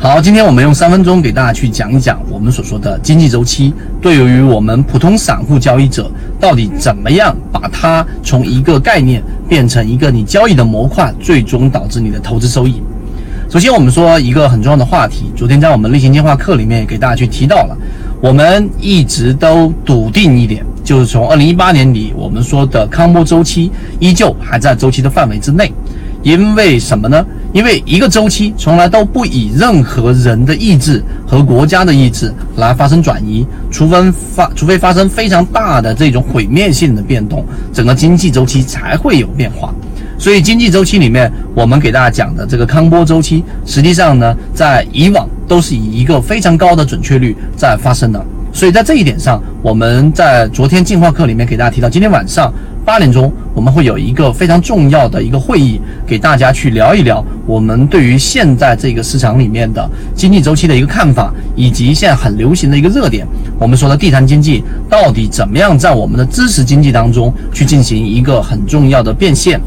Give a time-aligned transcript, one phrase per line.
[0.00, 6.08] 好，今天我们用三分钟给大家去讲一讲我们所说的经济周期，对于我们普通散户交易者，
[6.38, 12.80] 到底怎么样把它从一个概念变成一个你交易的模块，最终导致你的投资收益。
[13.50, 17.76] 首先，我们说一个很重要的话题，昨天在我们例行电话课里面也给大家去提到了，
[18.20, 25.72] 我们一直都笃定一点，就是从二零一八年底我们说的康波周期依旧还在周期的范围之内。
[26.28, 27.24] 因为什么呢？
[27.54, 39.72] 因为一个周期从来都不以任何人的意志和国家的意志来发生转移，除非发除非发生非常大的这种毁灭性的变动，整个经济周期才会有变化。
[40.18, 48.22] 所以经济周期里面，我们给大家讲的这个康波周期，实际上呢，在以往都是以一个非常高的准确率在发生的。
[48.52, 52.52] 所以在这一点上，我们在昨天进化课里面给大家提到，今天晚上。
[52.88, 63.26] 八点钟，我们会有一个非常重要的一个会议，给大家去聊一聊我们对于现在这个市场里面的经济周期的一个看法，以及现在很流行的一个热点，
[63.58, 69.60] 我们说的地摊经济到底怎么样在我们的知识经济当中去进行一个很重要的变现。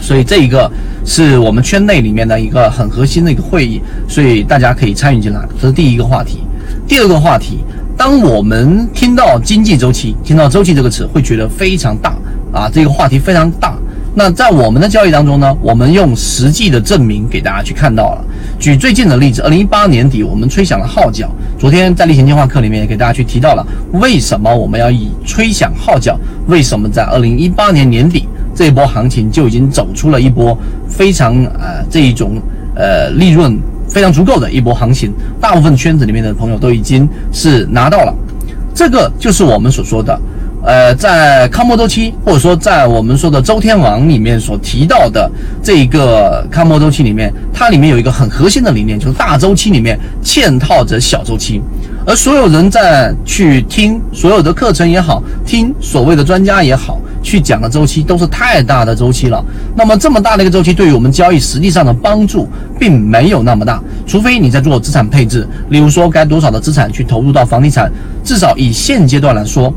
[0.00, 0.70] 所以这一个
[1.04, 3.78] 是我们圈内里面的一个很核心的一个会议，
[4.08, 5.46] 所以大家可以参与进来。
[5.60, 6.38] 这是第一个话题。
[6.86, 7.58] 第二个话题，
[7.94, 12.16] 当我们听到经济周期，听到周期这个词，会觉得非常大。
[12.58, 13.78] 啊，这个话题非常大。
[14.16, 18.24] 那在我们的交易当中呢，我们用实际的证明给大家去看到了。
[18.58, 21.30] 举最近的例子，二零一八年底我们吹响了号角。
[21.56, 26.18] 昨天在例行电话课里面也给大家去提到了，为什么我们要以吹响号角？
[26.48, 32.42] 为什么在二零一八年年底这一波行情就已经走出了一波非常呃这一种
[32.74, 33.56] 呃利润
[33.88, 35.12] 非常足够的一波行情？
[35.40, 38.12] 大部分圈子里面的朋友都已经是拿到了。
[38.74, 40.20] 这个就是我们所说的。
[40.64, 45.30] 呃，在康波周期，或者说在我们说的周天王里面所提到的
[45.62, 51.62] 这一个康波周期里面，它里面有一个很核心的理念，就是大周期里面嵌套着小周期。
[52.04, 59.42] 而所有人在去听所有的课程也好，听所谓的专家也好，去讲的周期都是太大的周期了。
[59.76, 62.48] 那么这么大的一个周期，对于我们交易实际上的帮助
[62.80, 67.90] 并没有那么大，除非你在做资产配置，例如说该多少的资产去投入到房地产，
[68.24, 69.72] 至少以现阶段来说。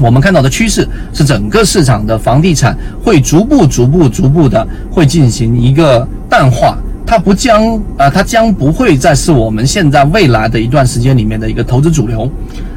[0.00, 12.30] 我们看到的趋势是，整个市场的房地产会逐步、逐步、逐步的会进行一个淡化，它不将啊，它将不会再是我们现在未来的一段时间里面的一个投资主流，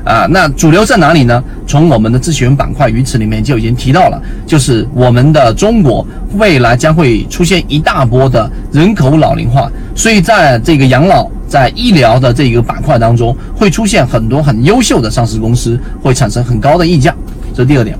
[0.03, 1.41] 啊，那主流在哪里呢？
[1.66, 6.06] 从我们的咨询板块鱼池里面就已经提到了，就是我们的中国
[6.38, 11.29] 未来将会出现一大波的人口老龄化，所以在这个养老。
[11.53, 17.14] 在医疗的这个板块当中，会出现很多很优秀的上市公司，会产生很高的溢价，
[17.53, 17.96] 这是第二点。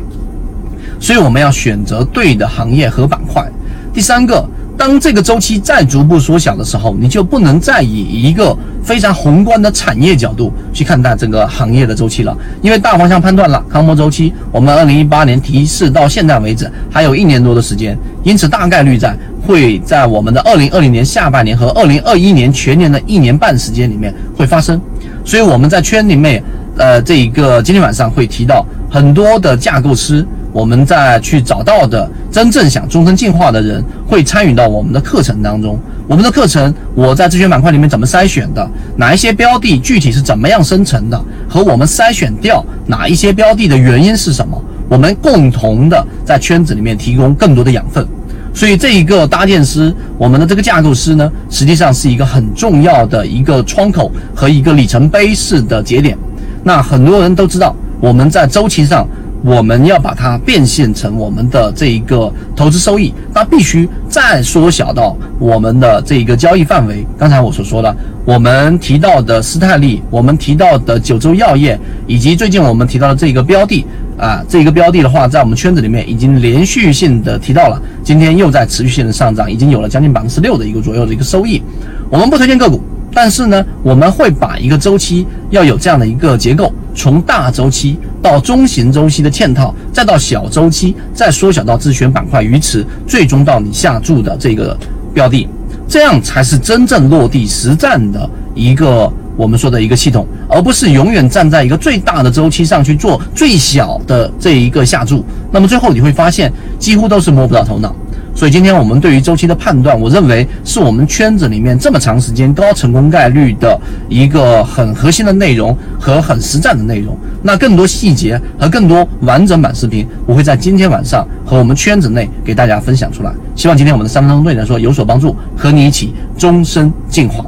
[1.00, 3.47] 所以我们要选择对的行业和板块。
[3.94, 4.44] 第三个。
[4.85, 19.16] 当这个周期再逐步缩小的时候，你就不能再以一个非常宏观的产业角度去看待整个行业的周期了，因为大方向判断了康波周期，我们二零一八年提示到现在为止还有一年多的时间，因此大概率在
[19.47, 24.81] 会在我们的二零二零年下半年和二零二一年全年的一年半时间里面会发生，
[25.23, 26.44] 所以我们在圈里面，
[26.78, 30.25] 呃，这一个今天晚上会提到很多的架构师。
[30.51, 35.79] 我们在去找到的真正想终身进化的人，会参与到我们的课程当中。
[36.07, 38.69] 我们的课程，我在咨询板块里面怎么筛选的？
[38.95, 41.19] 哪一些标的具体是怎么样生成的？
[41.50, 44.63] 和我们筛选掉哪一些标的的原因是什么？
[44.88, 48.07] 我们共同的在圈子里面提供更多的养分。
[48.53, 56.16] 所以这一个搭建师，我们的这个架构师呢，实际上是一个很重要的一个窗口和一个里程碑式的节点。
[56.63, 59.07] 那很多人都知道，我们在周期上。
[59.46, 67.06] 我们要把它变现成我们的这一个投资收益，那必须再缩小到我们的这一个交易范围。
[67.18, 67.94] 刚才我所说的，
[68.24, 73.85] 我们提到的斯泰利，我们提到的九州药业，以及最近我们提到的这个标的
[74.18, 81.62] 啊，这个标的的话，在我们圈子里面已经连续性的提到了，今天又在持续性的上涨，已经有了将近百分之六的一个左右的一个收益。
[82.10, 82.81] 我们不推荐个股。
[83.13, 94.77] 但是呢，我们会把一个周期要有这样的一个结构，从大周期到中型周期的嵌套，再到小周期，再缩小到自选板块鱼池，最终到你下注的这个
[95.13, 95.48] 标的，
[95.88, 107.95] 这样才是真正落地实战的一个我们说的一个系统，而不是永远站在一个最大的周期上去做最小的这一个下注，那么最后你会发现几乎都是摸不到头脑。
[108.35, 117.18] 所以今天我们对于周期的判断，我认为是我们圈子里面这么长时间高成功概率的一个很核心的内容和很实战的内容。
[117.44, 123.31] 那更多细节和更多完整版视频，我会在今天晚上和我们圈子内给大家分享出来。
[123.56, 127.45] 希望今天我们的三分钟对你来说有所帮助，和你一起终身进化。